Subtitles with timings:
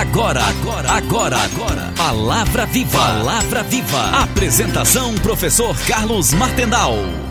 [0.00, 1.92] Agora, agora, agora, agora.
[1.94, 2.98] Palavra Viva.
[2.98, 4.22] Palavra Viva.
[4.22, 7.29] Apresentação: Professor Carlos Martendal.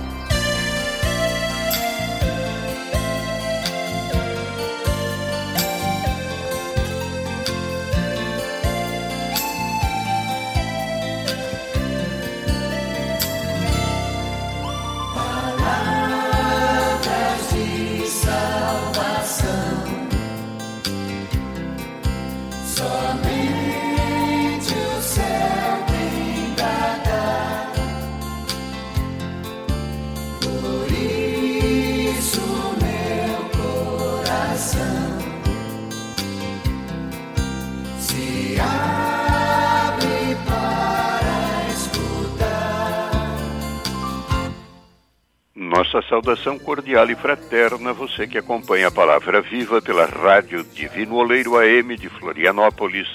[46.19, 51.95] Saudação cordial e fraterna, você que acompanha a Palavra Viva pela Rádio Divino Oleiro AM
[51.95, 53.07] de Florianópolis,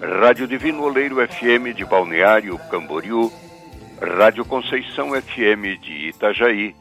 [0.00, 3.32] Rádio Divino Oleiro FM de Balneário Camboriú,
[4.00, 6.74] Rádio Conceição FM de Itajaí,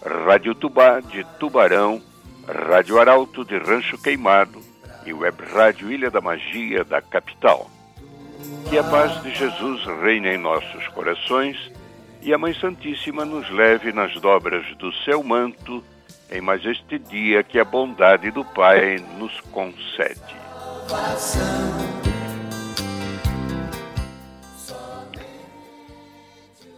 [0.00, 2.00] Rádio Tubá de Tubarão,
[2.46, 4.60] Rádio Arauto de Rancho Queimado
[5.04, 7.68] e Web Rádio Ilha da Magia da capital.
[8.70, 11.56] Que a paz de Jesus reine em nossos corações
[12.24, 15.84] e a Mãe Santíssima nos leve nas dobras do seu manto
[16.30, 20.34] em mais este dia que a bondade do Pai nos concede.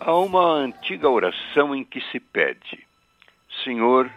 [0.01, 2.85] Há uma antiga oração em que se pede:
[3.63, 4.11] Senhor,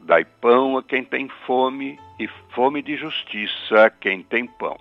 [0.00, 4.78] dai pão a quem tem fome e fome de justiça a quem tem pão.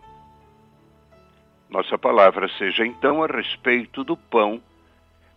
[1.70, 4.62] Nossa palavra seja então a respeito do pão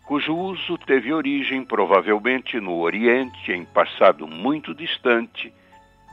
[0.09, 5.53] cujo uso teve origem provavelmente no Oriente em passado muito distante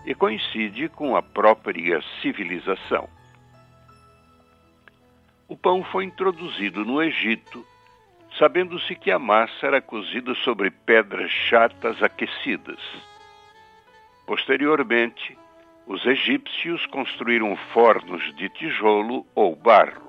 [0.06, 3.08] e coincide com a própria civilização.
[5.48, 7.66] O pão foi introduzido no Egito,
[8.38, 12.82] sabendo-se que a massa era cozida sobre pedras chatas aquecidas.
[14.26, 15.38] Posteriormente,
[15.88, 20.05] os egípcios construíram fornos de tijolo ou barro.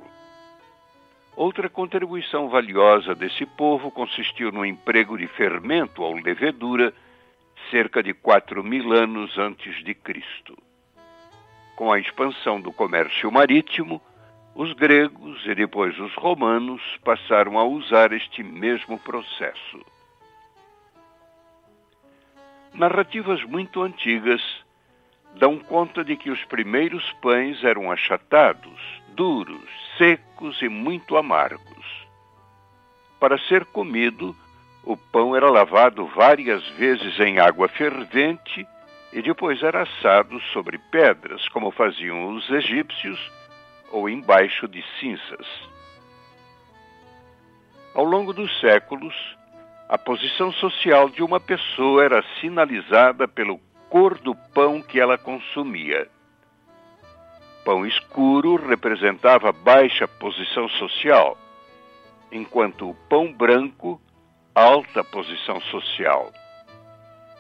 [1.36, 6.94] Outra contribuição valiosa desse povo consistiu no emprego de fermento ou levedura
[7.70, 10.56] cerca de 4 mil anos antes de Cristo.
[11.76, 14.00] Com a expansão do comércio marítimo,
[14.54, 19.84] os gregos e depois os romanos passaram a usar este mesmo processo.
[22.72, 24.42] Narrativas muito antigas
[25.34, 28.80] dão conta de que os primeiros pães eram achatados,
[29.16, 32.06] duros, secos e muito amargos.
[33.18, 34.36] Para ser comido,
[34.84, 38.66] o pão era lavado várias vezes em água fervente
[39.12, 43.18] e depois era assado sobre pedras, como faziam os egípcios,
[43.90, 45.46] ou embaixo de cinzas.
[47.94, 49.14] Ao longo dos séculos,
[49.88, 56.06] a posição social de uma pessoa era sinalizada pelo cor do pão que ela consumia
[57.66, 61.36] pão escuro representava baixa posição social,
[62.30, 64.00] enquanto o pão branco,
[64.54, 66.32] alta posição social.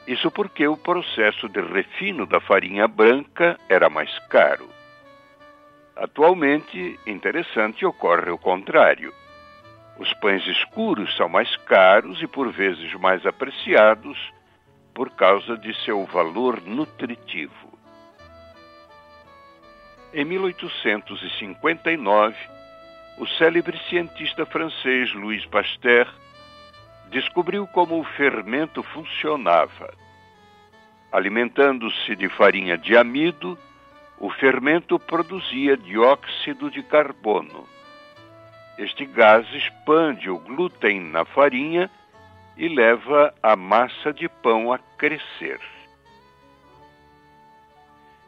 [0.04, 4.68] Isso porque o processo de refino da farinha branca era mais caro.
[5.94, 9.14] Atualmente, interessante, ocorre o contrário.
[9.96, 14.18] Os pães escuros são mais caros e por vezes mais apreciados
[14.92, 17.75] por causa de seu valor nutritivo.
[20.16, 22.34] Em 1859,
[23.18, 26.10] o célebre cientista francês Louis Pasteur
[27.10, 29.92] descobriu como o fermento funcionava.
[31.12, 33.58] Alimentando-se de farinha de amido,
[34.18, 37.68] o fermento produzia dióxido de carbono.
[38.78, 41.90] Este gás expande o glúten na farinha
[42.56, 45.60] e leva a massa de pão a crescer.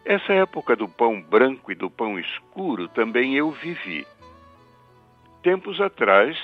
[0.08, 4.06] Essa época do pão branco e do pão escuro também eu vivi.
[5.42, 6.34] Tempos atrás,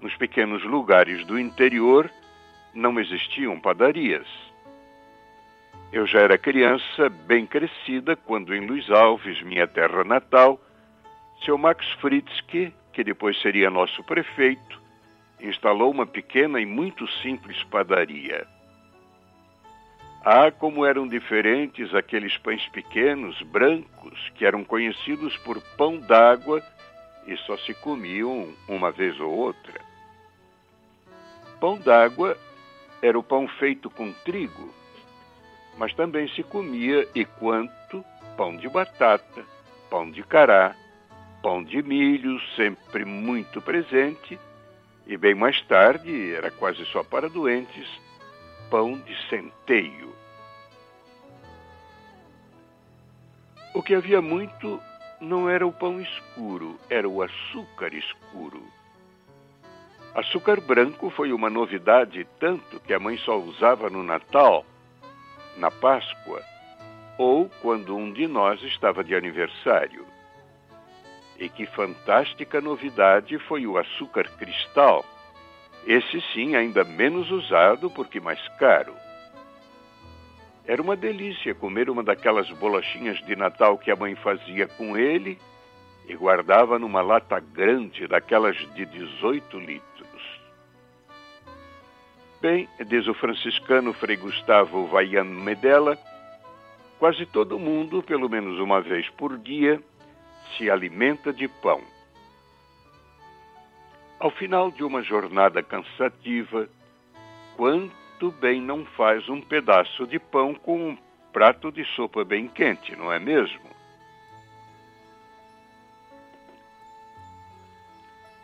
[0.00, 2.08] nos pequenos lugares do interior,
[2.72, 4.24] não existiam padarias.
[5.92, 10.60] Eu já era criança bem crescida quando em Luiz Alves, minha terra natal,
[11.44, 14.80] seu Max Fritzke, que depois seria nosso prefeito,
[15.40, 18.46] instalou uma pequena e muito simples padaria.
[20.24, 26.62] Ah, como eram diferentes aqueles pães pequenos, brancos, que eram conhecidos por pão d'água
[27.26, 29.80] e só se comiam uma vez ou outra.
[31.58, 32.38] Pão d'água
[33.02, 34.72] era o pão feito com trigo,
[35.76, 38.04] mas também se comia e quanto
[38.36, 39.44] pão de batata,
[39.90, 40.76] pão de cará,
[41.42, 44.38] pão de milho, sempre muito presente,
[45.04, 47.88] e bem mais tarde, era quase só para doentes,
[48.70, 50.11] pão de centeio.
[53.74, 54.80] O que havia muito
[55.20, 58.62] não era o pão escuro, era o açúcar escuro.
[60.14, 64.66] Açúcar branco foi uma novidade tanto que a mãe só usava no Natal,
[65.56, 66.42] na Páscoa
[67.16, 70.04] ou quando um de nós estava de aniversário.
[71.38, 75.04] E que fantástica novidade foi o açúcar cristal.
[75.86, 78.94] Esse sim ainda menos usado porque mais caro.
[80.66, 85.38] Era uma delícia comer uma daquelas bolachinhas de Natal que a mãe fazia com ele
[86.06, 89.82] e guardava numa lata grande daquelas de 18 litros.
[92.40, 95.98] Bem, diz o franciscano Frei Gustavo Vaian Medella,
[96.98, 99.80] quase todo mundo, pelo menos uma vez por dia,
[100.56, 101.80] se alimenta de pão.
[104.18, 106.68] Ao final de uma jornada cansativa,
[107.56, 110.98] quanto bem não faz um pedaço de pão com um
[111.32, 113.72] prato de sopa bem quente, não é mesmo?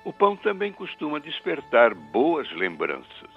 [0.05, 3.31] O pão também costuma despertar boas lembranças.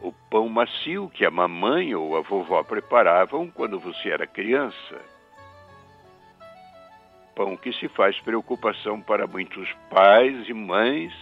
[0.00, 4.98] O pão macio que a mamãe ou a vovó preparavam quando você era criança
[7.38, 11.14] pão que se faz preocupação para muitos pais e mães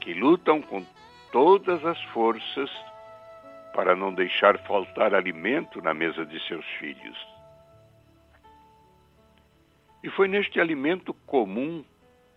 [0.00, 0.82] que lutam com
[1.32, 2.70] todas as forças
[3.74, 7.18] para não deixar faltar alimento na mesa de seus filhos.
[10.04, 11.84] E foi neste alimento comum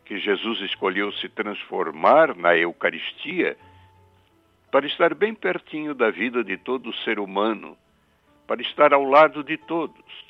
[0.06, 3.58] que Jesus escolheu se transformar na Eucaristia
[4.72, 7.78] para estar bem pertinho da vida de todo ser humano,
[8.48, 10.26] para estar ao lado de todos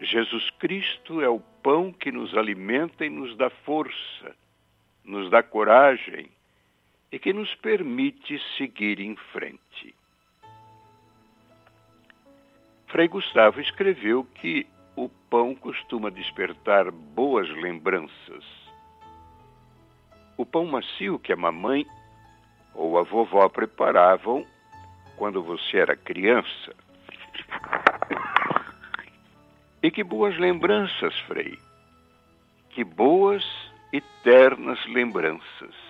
[0.00, 4.34] Jesus Cristo é o pão que nos alimenta e nos dá força,
[5.04, 6.30] nos dá coragem
[7.12, 9.94] e que nos permite seguir em frente.
[12.88, 14.66] Frei Gustavo escreveu que
[14.96, 18.44] o pão costuma despertar boas lembranças.
[20.36, 21.86] O pão macio que a mamãe
[22.74, 24.46] ou a vovó preparavam
[25.16, 26.74] quando você era criança
[29.82, 31.58] e que boas lembranças, Frei.
[32.70, 33.44] Que boas
[33.92, 35.89] e ternas lembranças.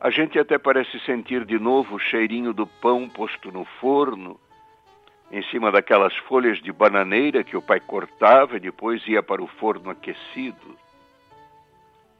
[0.00, 4.38] A gente até parece sentir de novo o cheirinho do pão posto no forno,
[5.30, 9.46] em cima daquelas folhas de bananeira que o pai cortava e depois ia para o
[9.46, 10.76] forno aquecido.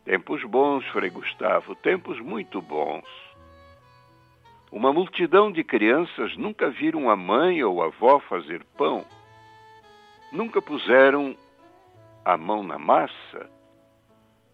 [0.04, 3.04] Tempos bons, Frei Gustavo, tempos muito bons.
[4.72, 9.04] Uma multidão de crianças nunca viram a mãe ou a avó fazer pão
[10.32, 11.36] Nunca puseram
[12.24, 13.48] a mão na massa?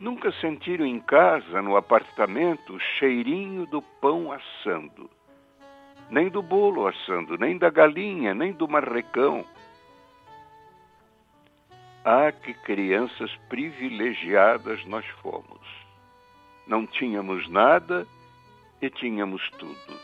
[0.03, 5.09] Nunca sentiram em casa, no apartamento, o cheirinho do pão assando?
[6.11, 9.47] Nem do bolo assando, nem da galinha, nem do marrecão.
[12.05, 15.61] Ah, que crianças privilegiadas nós fomos!
[16.67, 18.05] Não tínhamos nada
[18.81, 20.01] e tínhamos tudo.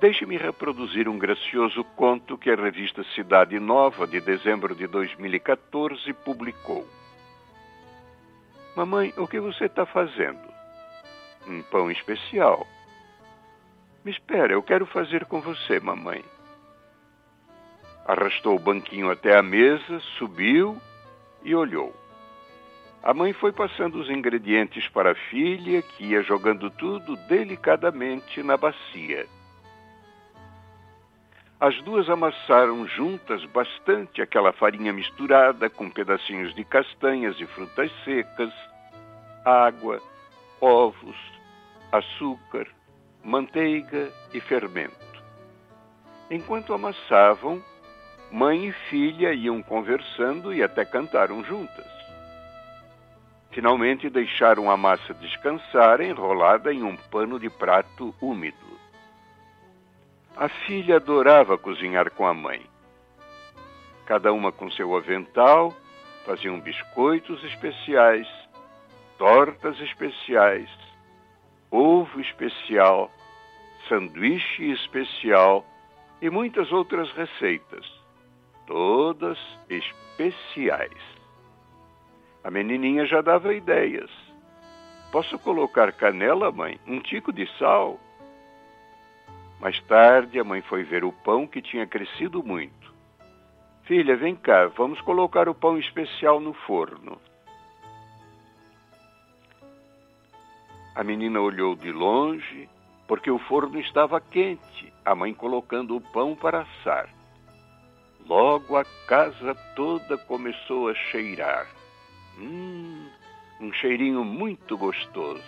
[0.00, 6.86] Deixe-me reproduzir um gracioso conto que a revista Cidade Nova, de dezembro de 2014, publicou.
[8.78, 10.38] Mamãe, o que você está fazendo?
[11.48, 12.64] Um pão especial.
[14.04, 16.24] Me espera, eu quero fazer com você, mamãe.
[18.06, 20.80] Arrastou o banquinho até a mesa, subiu
[21.42, 21.92] e olhou.
[23.02, 28.56] A mãe foi passando os ingredientes para a filha, que ia jogando tudo delicadamente na
[28.56, 29.26] bacia.
[31.58, 38.52] As duas amassaram juntas bastante aquela farinha misturada com pedacinhos de castanhas e frutas secas,
[39.44, 40.00] água,
[40.60, 41.16] ovos,
[41.92, 42.66] açúcar,
[43.22, 44.96] manteiga e fermento.
[46.30, 47.62] Enquanto amassavam,
[48.30, 51.86] mãe e filha iam conversando e até cantaram juntas.
[53.50, 58.56] Finalmente deixaram a massa descansar enrolada em um pano de prato úmido.
[60.36, 62.64] A filha adorava cozinhar com a mãe.
[64.06, 65.74] Cada uma com seu avental,
[66.24, 68.28] faziam biscoitos especiais,
[69.18, 70.70] tortas especiais,
[71.70, 73.10] ovo especial,
[73.88, 75.66] sanduíche especial
[76.22, 77.84] e muitas outras receitas,
[78.66, 79.36] todas
[79.68, 81.18] especiais.
[82.44, 84.10] A menininha já dava ideias.
[85.10, 86.78] Posso colocar canela, mãe?
[86.86, 87.98] Um tico de sal?
[89.58, 92.94] Mais tarde, a mãe foi ver o pão que tinha crescido muito.
[93.82, 97.18] Filha, vem cá, vamos colocar o pão especial no forno.
[100.98, 102.68] A menina olhou de longe,
[103.06, 107.08] porque o forno estava quente, a mãe colocando o pão para assar.
[108.26, 111.68] Logo a casa toda começou a cheirar.
[112.36, 113.08] Hum,
[113.60, 115.44] um cheirinho muito gostoso.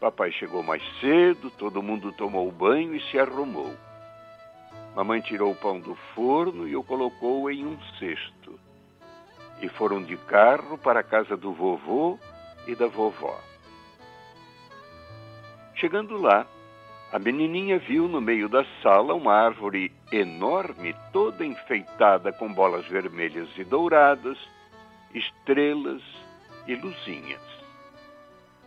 [0.00, 3.76] Papai chegou mais cedo, todo mundo tomou banho e se arrumou.
[4.96, 8.58] Mamãe tirou o pão do forno e o colocou em um cesto.
[9.62, 12.18] E foram de carro para a casa do vovô
[12.66, 13.53] e da vovó.
[15.84, 16.46] Chegando lá,
[17.12, 23.50] a menininha viu no meio da sala uma árvore enorme, toda enfeitada com bolas vermelhas
[23.58, 24.38] e douradas,
[25.12, 26.00] estrelas
[26.66, 27.42] e luzinhas.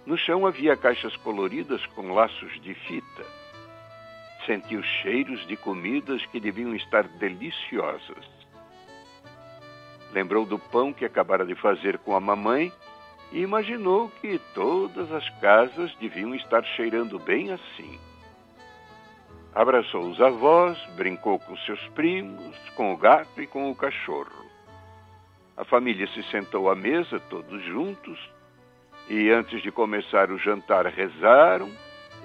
[0.06, 3.26] No chão havia caixas coloridas com laços de fita
[4.46, 8.26] sentiu cheiros de comidas que deviam estar deliciosas.
[10.14, 12.72] Lembrou do pão que acabara de fazer com a mamãe
[13.32, 18.00] e imaginou que todas as casas deviam estar cheirando bem assim.
[19.54, 24.46] Abraçou os avós, brincou com seus primos, com o gato e com o cachorro.
[25.58, 28.20] A família se sentou à mesa, todos juntos,
[29.10, 31.72] e antes de começar o jantar rezaram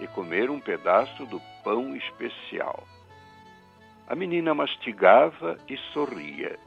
[0.01, 2.87] e comeram um pedaço do pão especial.
[4.07, 6.59] A menina mastigava e sorria.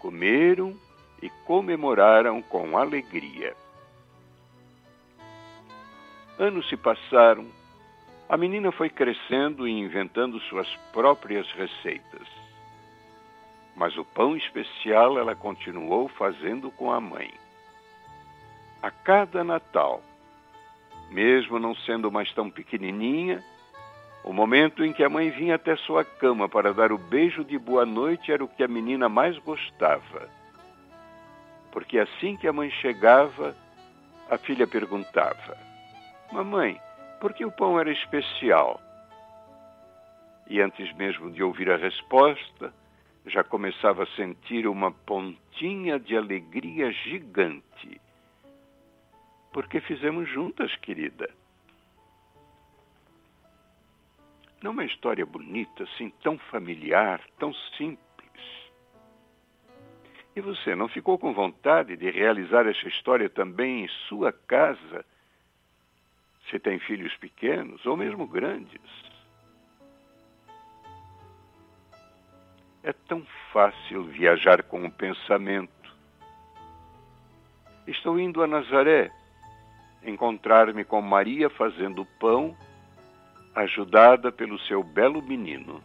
[0.00, 0.76] Comeram
[1.22, 3.54] e comemoraram com alegria.
[6.38, 7.46] Anos se passaram,
[8.28, 12.28] a menina foi crescendo e inventando suas próprias receitas.
[13.74, 17.32] Mas o pão especial ela continuou fazendo com a mãe.
[18.82, 20.02] A cada Natal,
[21.10, 23.42] mesmo não sendo mais tão pequenininha,
[24.22, 27.58] o momento em que a mãe vinha até sua cama para dar o beijo de
[27.58, 30.28] boa noite era o que a menina mais gostava.
[31.72, 33.54] Porque assim que a mãe chegava,
[34.30, 35.56] a filha perguntava:
[36.32, 36.80] Mamãe,
[37.20, 38.80] por que o pão era especial?
[40.48, 42.72] E antes mesmo de ouvir a resposta,
[43.26, 48.00] já começava a sentir uma pontinha de alegria gigante.
[49.52, 51.28] Porque fizemos juntas, querida.
[54.62, 58.07] Não é uma história bonita, assim, tão familiar, tão simples.
[60.38, 65.04] E você não ficou com vontade de realizar essa história também em sua casa?
[66.48, 68.80] Se tem filhos pequenos ou mesmo grandes.
[72.84, 75.92] É tão fácil viajar com o pensamento.
[77.84, 79.10] Estou indo a Nazaré
[80.04, 82.56] encontrar-me com Maria fazendo pão
[83.56, 85.82] ajudada pelo seu belo menino.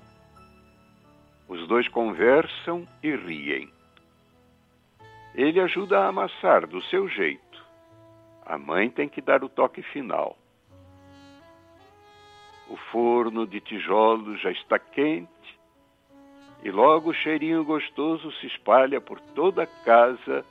[1.48, 3.74] Os dois conversam e riem.
[5.36, 7.64] Ele ajuda a amassar do seu jeito.
[8.46, 10.38] A mãe tem que dar o toque final.
[12.70, 15.34] O forno de tijolos já está quente
[16.64, 20.46] e logo o cheirinho gostoso se espalha por toda a casa,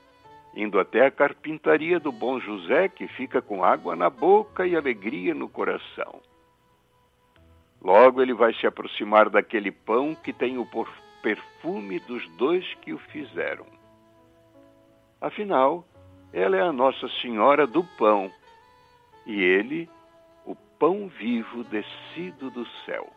[0.55, 5.33] indo até a carpintaria do Bom José, que fica com água na boca e alegria
[5.33, 6.21] no coração.
[7.81, 10.67] Logo ele vai se aproximar daquele pão que tem o
[11.23, 13.65] perfume dos dois que o fizeram.
[15.23, 15.85] Afinal,
[16.33, 18.29] ela é a Nossa Senhora do Pão
[19.25, 19.89] e ele,
[20.45, 23.09] o pão vivo descido do céu.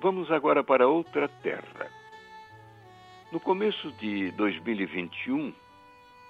[0.00, 1.88] Vamos agora para outra terra.
[3.30, 5.54] No começo de 2021,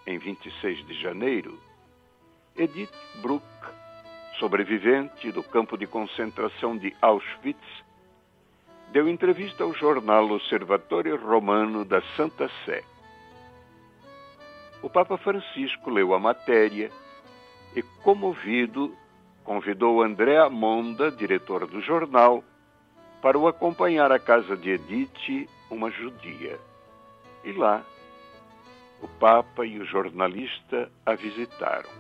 [0.07, 1.59] em 26 de janeiro,
[2.55, 3.43] Edith Bruck
[4.39, 7.59] sobrevivente do campo de concentração de Auschwitz,
[8.93, 12.83] deu entrevista ao jornal Observatório Romano da Santa Sé.
[14.83, 16.91] O Papa Francisco leu a matéria
[17.77, 18.97] e, comovido,
[19.45, 22.43] convidou André Amonda, diretor do jornal,
[23.23, 26.59] para o acompanhar à casa de Edith, uma judia.
[27.45, 27.85] E lá,
[29.01, 31.91] o Papa e o jornalista a visitaram.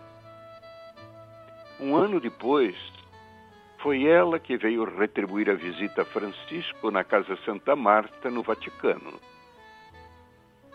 [1.78, 2.74] Um ano depois,
[3.82, 9.18] foi ela que veio retribuir a visita a Francisco na Casa Santa Marta, no Vaticano.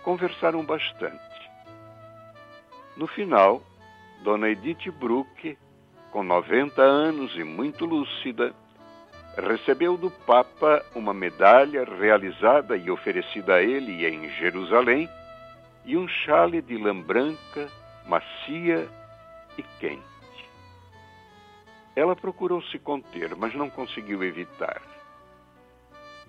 [0.04, 1.52] Conversaram bastante.
[2.98, 3.62] No final,
[4.24, 5.58] Dona Edith Bruck,
[6.12, 8.54] com 90 anos e muito lúcida,
[9.38, 15.10] recebeu do Papa uma medalha realizada e oferecida a ele em Jerusalém
[15.84, 17.70] e um chale de lã branca,
[18.08, 18.88] macia
[19.58, 20.15] e quente.
[21.96, 24.82] Ela procurou se conter, mas não conseguiu evitar.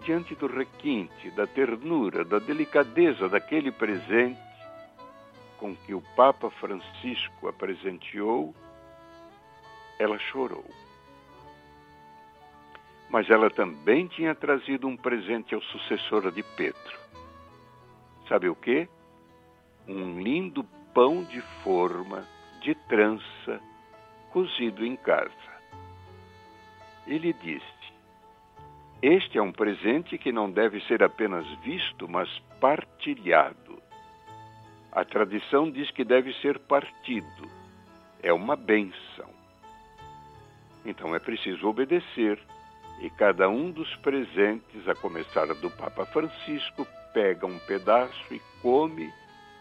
[0.04, 4.38] diante do requinte, da ternura, da delicadeza daquele presente
[5.58, 8.54] com que o Papa Francisco a presenteou,
[9.99, 10.64] ela chorou.
[13.08, 16.99] Mas ela também tinha trazido um presente ao sucessor de Pedro.
[18.28, 18.88] Sabe o que?
[19.88, 22.26] Um lindo pão de forma,
[22.61, 23.61] de trança,
[24.32, 25.55] cozido em casa.
[27.06, 27.92] Ele disse:
[29.00, 32.28] Este é um presente que não deve ser apenas visto, mas
[32.60, 33.82] partilhado.
[34.90, 37.48] A tradição diz que deve ser partido.
[38.22, 39.28] É uma bênção.
[40.84, 42.40] Então é preciso obedecer,
[43.00, 49.12] e cada um dos presentes, a começar do Papa Francisco, pega um pedaço e come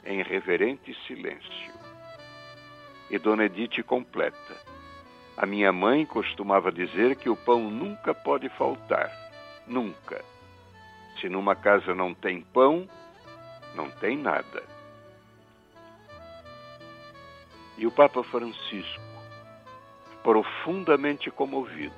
[0.06, 1.74] em reverente silêncio.
[3.10, 4.75] E Dona Edith completa.
[5.38, 9.12] A minha mãe costumava dizer que o pão nunca pode faltar.
[9.68, 10.24] Nunca.
[11.20, 12.88] Se numa casa não tem pão,
[13.76, 14.64] não tem nada.
[17.78, 19.02] E o Papa Francisco,
[20.24, 21.94] profundamente comovido,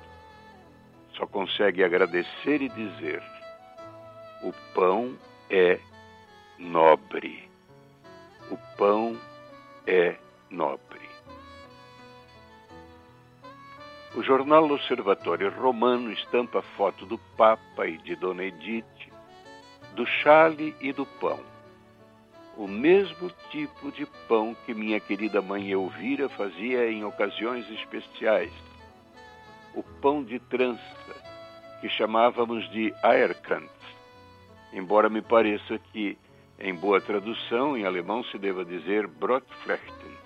[1.14, 3.22] só consegue agradecer e dizer:
[4.42, 5.16] o pão
[5.48, 5.78] é
[6.58, 7.48] nobre.
[8.50, 9.16] O pão
[9.86, 10.16] é
[10.50, 11.07] nobre.
[14.18, 18.84] O jornal Observatório Romano estampa foto do Papa e de Dona Edith,
[19.94, 21.38] do chale e do pão.
[22.56, 28.50] O mesmo tipo de pão que minha querida mãe Elvira fazia em ocasiões especiais.
[29.72, 30.82] O pão de trança,
[31.80, 33.70] que chamávamos de Eierkranz,
[34.72, 36.18] embora me pareça que
[36.58, 40.17] em boa tradução, em alemão se deva dizer Brotflechten.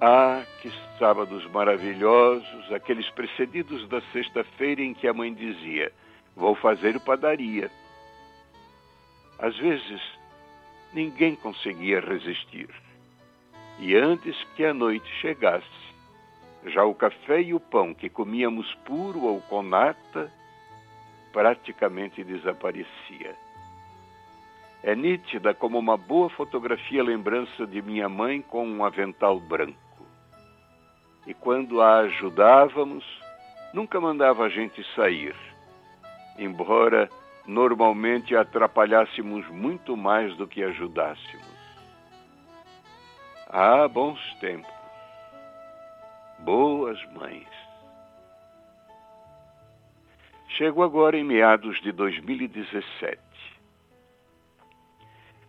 [0.00, 5.90] Ah, que sábados maravilhosos, aqueles precedidos da sexta-feira em que a mãe dizia:
[6.34, 7.70] Vou fazer padaria.
[9.38, 10.02] Às vezes,
[10.92, 12.68] ninguém conseguia resistir.
[13.78, 15.66] E antes que a noite chegasse,
[16.66, 20.30] já o café e o pão que comíamos puro ou com nata
[21.32, 23.34] praticamente desaparecia.
[24.82, 29.85] É nítida como uma boa fotografia lembrança de minha mãe com um avental branco.
[31.26, 33.04] E quando a ajudávamos,
[33.72, 35.34] nunca mandava a gente sair,
[36.38, 37.10] embora
[37.46, 41.56] normalmente atrapalhássemos muito mais do que ajudássemos.
[43.48, 44.72] Ah, bons tempos,
[46.40, 47.48] boas mães.
[50.48, 53.55] Chego agora em meados de 2017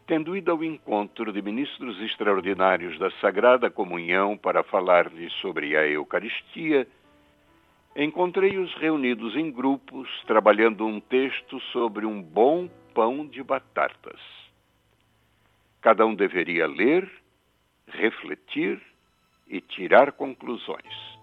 [0.08, 6.88] tendo ido ao encontro de ministros extraordinários da Sagrada Comunhão para falar-lhes sobre a Eucaristia,
[7.94, 14.22] encontrei-os reunidos em grupos trabalhando um texto sobre um bom pão de batatas.
[15.82, 17.12] Cada um deveria ler,
[17.86, 18.82] refletir
[19.46, 21.18] e tirar conclusões.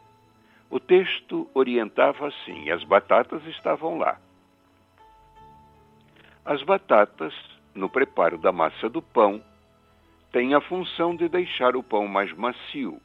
[0.68, 4.20] O texto orientava assim, as batatas estavam lá.
[6.44, 7.33] As batatas
[7.74, 9.42] no preparo da massa do pão,
[10.32, 13.00] tem a função de deixar o pão mais macio,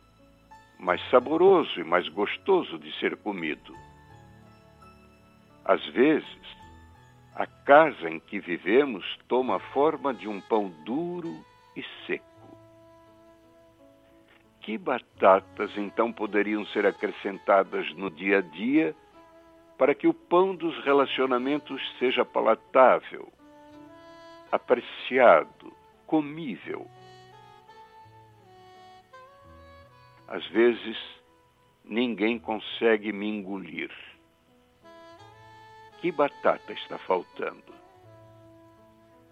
[0.79, 3.75] mais saboroso e mais gostoso de ser comido.
[5.65, 6.57] Às vezes,
[7.35, 11.33] a casa em que vivemos toma a forma de um pão duro
[11.75, 12.25] e seco.
[14.61, 18.95] Que batatas então poderiam ser acrescentadas no dia a dia
[19.77, 23.31] para que o pão dos relacionamentos seja palatável,
[24.51, 25.73] apreciado,
[26.05, 26.87] comível.
[30.27, 30.97] Às vezes,
[31.83, 33.91] ninguém consegue me engolir.
[36.01, 37.73] Que batata está faltando?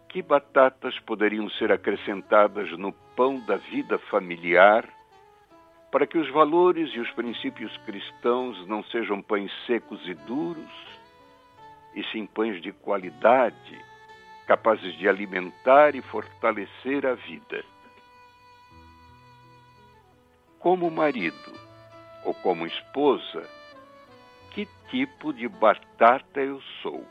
[0.09, 4.87] Que batatas poderiam ser acrescentadas no pão da vida familiar
[5.91, 10.99] para que os valores e os princípios cristãos não sejam pães secos e duros,
[11.95, 13.86] e sim pães de qualidade
[14.47, 17.63] capazes de alimentar e fortalecer a vida.
[20.57, 21.53] Como marido
[22.23, 23.47] ou como esposa,
[24.51, 27.05] que tipo de batata eu sou?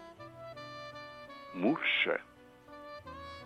[1.55, 2.21] Murcha.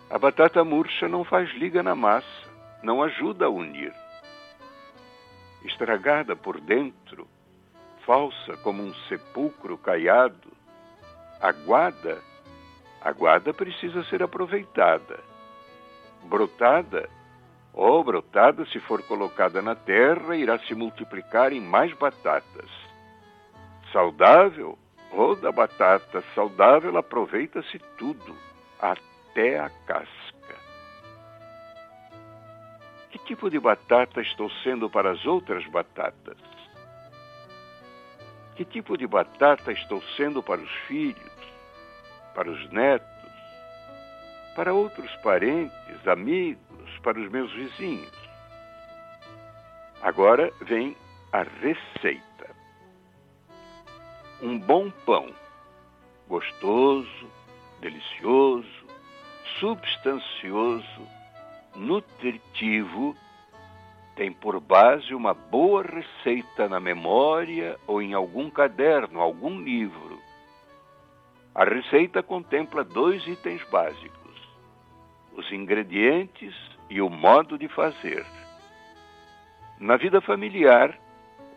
[0.09, 2.49] A batata murcha não faz liga na massa,
[2.81, 3.93] não ajuda a unir.
[5.65, 7.27] Estragada por dentro,
[8.05, 10.51] falsa como um sepulcro caiado,
[11.41, 12.30] aguada
[13.01, 15.19] a guarda precisa ser aproveitada.
[16.23, 17.09] Brotada,
[17.73, 22.69] ou oh, brotada, se for colocada na terra, irá se multiplicar em mais batatas.
[23.91, 24.77] Saudável,
[25.11, 28.35] ou da batata saudável, aproveita-se tudo,
[28.79, 30.55] até a casca.
[33.09, 36.37] Que tipo de batata estou sendo para as outras batatas?
[38.55, 41.30] Que tipo de batata estou sendo para os filhos,
[42.33, 43.07] para os netos,
[44.55, 48.11] para outros parentes, amigos, para os meus vizinhos?
[50.01, 50.95] Agora vem
[51.31, 52.21] a receita.
[54.41, 55.29] Um bom pão,
[56.27, 57.29] gostoso,
[57.79, 58.67] delicioso,
[59.59, 61.07] substancioso,
[61.75, 63.15] nutritivo,
[64.15, 70.19] tem por base uma boa receita na memória ou em algum caderno, algum livro.
[71.53, 74.35] A receita contempla dois itens básicos:
[75.33, 76.55] os ingredientes
[76.89, 78.25] e o modo de fazer.
[79.79, 80.97] Na vida familiar,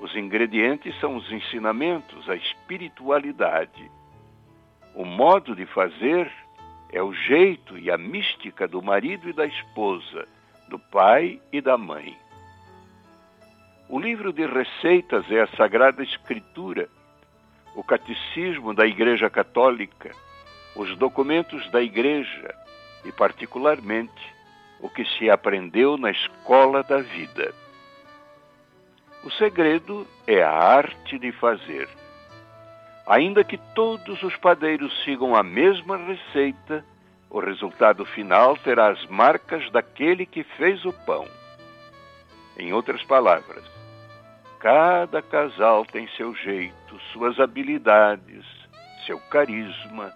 [0.00, 3.90] os ingredientes são os ensinamentos, a espiritualidade.
[4.94, 6.30] O modo de fazer
[6.90, 10.26] é o jeito e a mística do marido e da esposa,
[10.68, 12.16] do pai e da mãe.
[13.88, 16.88] O livro de receitas é a Sagrada Escritura,
[17.74, 20.10] o Catecismo da Igreja Católica,
[20.76, 22.54] os documentos da Igreja
[23.04, 24.34] e, particularmente,
[24.80, 27.54] o que se aprendeu na escola da vida.
[29.24, 31.88] O segredo é a arte de fazer.
[33.06, 36.84] Ainda que todos os padeiros sigam a mesma receita,
[37.30, 41.26] o resultado final terá as marcas daquele que fez o pão.
[42.56, 43.64] Em outras palavras,
[44.64, 48.46] cada casal tem seu jeito, suas habilidades,
[49.04, 50.10] seu carisma,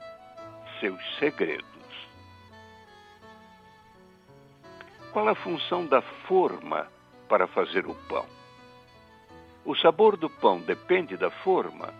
[0.81, 1.67] seus segredos.
[5.13, 6.89] Qual a função da forma
[7.29, 8.25] para fazer o pão?
[9.67, 11.93] O sabor do pão depende da forma.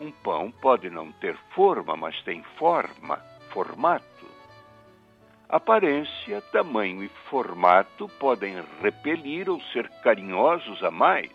[0.00, 3.16] Um pão pode não ter forma, mas tem forma,
[3.52, 4.09] formato.
[5.50, 11.32] Aparência, tamanho e formato podem repelir ou ser carinhosos a mais.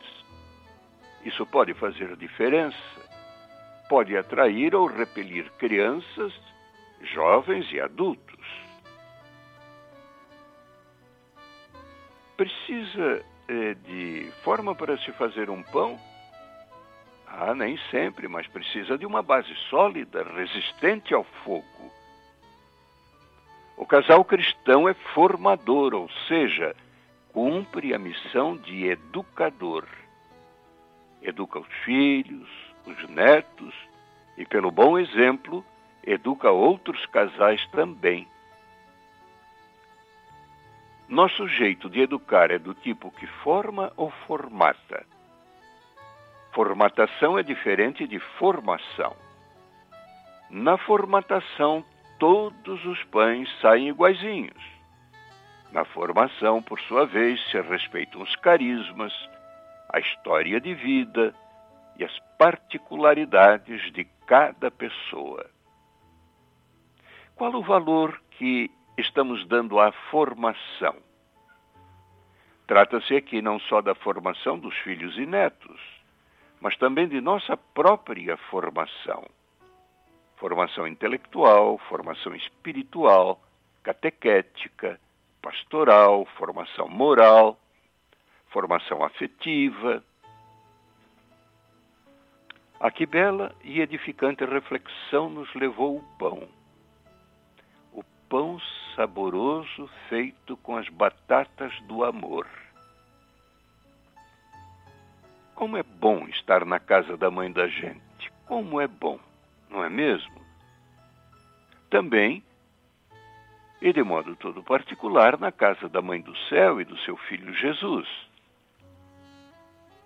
[1.25, 2.77] Isso pode fazer diferença.
[3.89, 6.33] Pode atrair ou repelir crianças,
[7.01, 8.39] jovens e adultos.
[12.37, 15.99] Precisa eh, de forma para se fazer um pão?
[17.27, 22.04] Ah, nem sempre, mas precisa de uma base sólida, resistente ao fogo.
[23.77, 26.75] O casal cristão é formador, ou seja,
[27.33, 29.85] cumpre a missão de educador.
[31.21, 32.49] Educa os filhos,
[32.85, 33.73] os netos
[34.37, 35.65] e, pelo bom exemplo,
[36.05, 38.27] educa outros casais também.
[41.09, 45.05] Nosso jeito de educar é do tipo que forma ou formata.
[46.53, 49.15] Formatação é diferente de formação.
[50.49, 51.83] Na formatação,
[52.25, 54.63] todos os pães saem iguaizinhos.
[55.71, 59.13] Na formação, por sua vez, se respeitam os carismas,
[59.93, 61.35] a história de vida
[61.99, 65.47] e as particularidades de cada pessoa.
[67.35, 70.95] Qual o valor que estamos dando à formação.
[72.65, 75.79] Trata-se aqui não só da formação dos filhos e netos,
[76.59, 79.23] mas também de nossa própria formação.
[80.37, 83.41] Formação intelectual, formação espiritual,
[83.83, 84.99] catequética,
[85.41, 87.57] pastoral, formação moral,
[88.47, 90.03] formação afetiva.
[92.79, 96.47] A que bela e edificante reflexão nos levou o pão
[98.29, 98.59] pão
[98.95, 102.47] saboroso feito com as batatas do amor.
[105.53, 108.31] Como é bom estar na casa da mãe da gente.
[108.45, 109.19] Como é bom,
[109.75, 110.33] não é mesmo?
[111.89, 112.41] Também,
[113.81, 117.53] e de modo todo particular, na casa da mãe do céu e do seu filho
[117.53, 118.07] Jesus.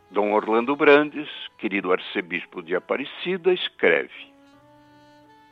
[0.10, 1.29] Dom Orlando Brandes,
[1.60, 4.34] querido arcebispo de Aparecida, escreve: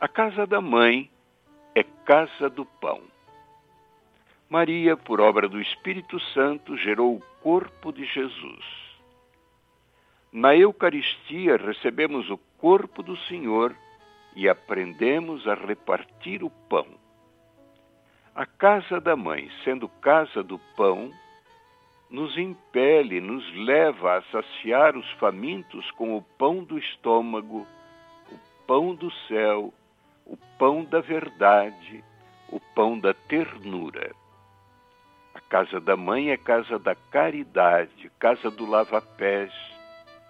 [0.01, 1.09] A casa da mãe
[1.75, 3.03] é casa do pão.
[4.49, 8.65] Maria, por obra do Espírito Santo, gerou o corpo de Jesus.
[10.31, 13.75] Na Eucaristia recebemos o corpo do Senhor
[14.37, 16.87] e aprendemos a repartir o pão.
[18.33, 21.11] A casa da mãe, sendo casa do pão,
[22.09, 27.67] nos impele, nos leva a saciar os famintos com o pão do estômago,
[28.31, 29.73] o pão do céu
[30.27, 32.03] o pão da verdade,
[32.49, 34.13] o pão da ternura.
[35.33, 39.53] A casa da mãe é casa da caridade, casa do lava-pés,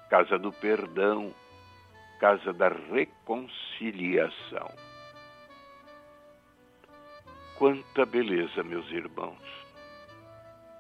[0.10, 1.34] casa do perdão,
[2.20, 4.72] casa da reconciliação.
[7.58, 9.58] Quanta beleza, meus irmãos!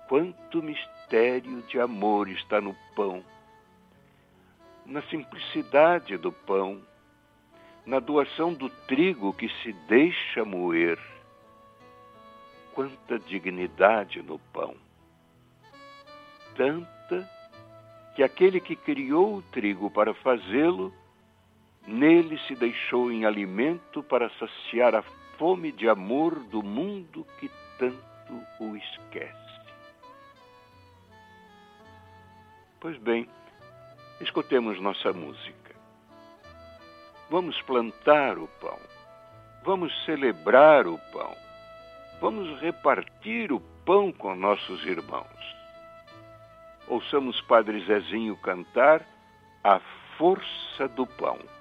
[0.07, 3.23] Quanto mistério de amor está no pão,
[4.85, 6.81] na simplicidade do pão,
[7.85, 10.97] na doação do trigo que se deixa moer.
[12.73, 14.75] Quanta dignidade no pão!
[16.55, 17.29] Tanta
[18.15, 20.93] que aquele que criou o trigo para fazê-lo,
[21.87, 25.01] nele se deixou em alimento para saciar a
[25.37, 29.47] fome de amor do mundo que tanto o esquece.
[32.79, 33.27] Pois bem,
[34.19, 35.75] escutemos nossa música.
[37.29, 38.79] Vamos plantar o pão,
[39.63, 41.35] vamos celebrar o pão,
[42.21, 45.27] vamos repartir o pão com nossos irmãos.
[46.87, 49.05] Ouçamos Padre Zezinho cantar
[49.61, 49.79] A
[50.17, 51.56] Força do Pão.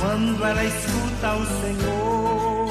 [0.00, 2.68] Quando ela escuta o Senhor,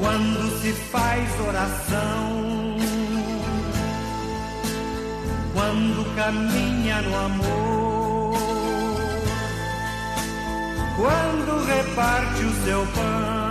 [0.00, 2.76] quando se faz oração,
[5.54, 7.76] quando caminha no amor
[10.96, 13.45] quando reparte o seu pão.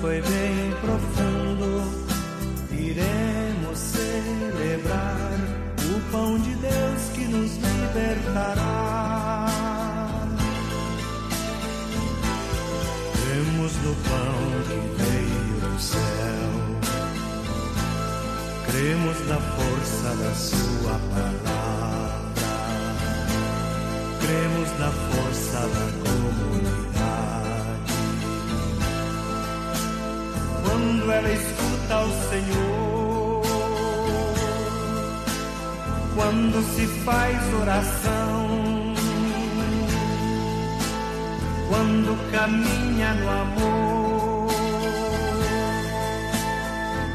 [0.00, 1.82] Foi bem profundo.
[2.72, 5.38] Iremos celebrar
[5.78, 9.46] o pão de Deus que nos libertará.
[13.14, 16.50] Temos no pão que veio do céu
[18.70, 22.50] Cremos na força da Sua palavra,
[24.20, 26.69] cremos na força da comunidade.
[31.12, 33.42] Ela escuta o Senhor,
[36.14, 38.94] quando se faz oração,
[41.68, 44.00] quando caminha no amor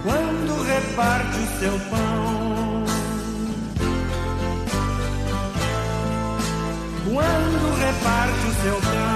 [0.05, 2.83] quando reparte o seu pão.
[7.11, 9.14] Quando reparte o seu pão.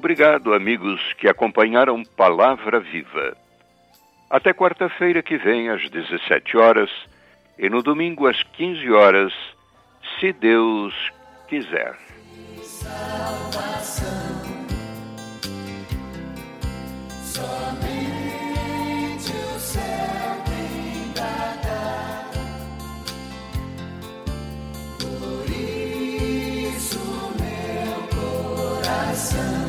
[0.00, 3.36] Obrigado, amigos que acompanharam Palavra Viva.
[4.30, 6.88] Até quarta-feira que vem, às 17 horas,
[7.58, 9.30] e no domingo, às 15 horas,
[10.18, 10.94] se Deus
[11.46, 11.98] quiser.
[12.62, 14.06] Salvação,
[17.22, 17.82] somente
[19.28, 22.30] o céu tem dar.
[24.98, 26.98] Por isso
[27.38, 29.59] meu coração.